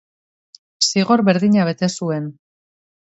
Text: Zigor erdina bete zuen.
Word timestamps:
Zigor 0.87 1.23
erdina 1.35 1.67
bete 1.71 1.91
zuen. 1.99 2.29